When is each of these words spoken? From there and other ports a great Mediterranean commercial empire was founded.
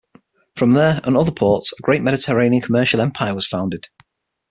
From 0.55 0.71
there 0.71 0.99
and 1.03 1.15
other 1.15 1.31
ports 1.31 1.73
a 1.77 1.81
great 1.83 2.01
Mediterranean 2.01 2.63
commercial 2.63 3.01
empire 3.01 3.35
was 3.35 3.45
founded. 3.45 3.87